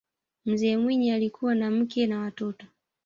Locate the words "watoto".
2.19-2.65